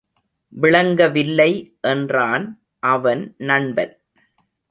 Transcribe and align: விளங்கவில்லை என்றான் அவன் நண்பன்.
விளங்கவில்லை 0.53 1.73
என்றான் 1.81 2.45
அவன் 2.79 3.35
நண்பன். 3.37 3.93